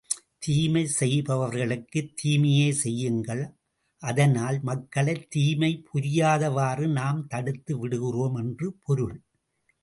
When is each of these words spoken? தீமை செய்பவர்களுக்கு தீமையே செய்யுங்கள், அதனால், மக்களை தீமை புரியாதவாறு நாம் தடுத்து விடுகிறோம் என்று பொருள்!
தீமை 0.39 0.81
செய்பவர்களுக்கு 0.91 1.99
தீமையே 2.21 2.69
செய்யுங்கள், 2.73 3.43
அதனால், 4.03 4.57
மக்களை 4.61 5.15
தீமை 5.29 5.71
புரியாதவாறு 5.89 6.87
நாம் 6.91 7.21
தடுத்து 7.27 7.75
விடுகிறோம் 7.77 8.35
என்று 8.35 8.69
பொருள்! 8.81 9.15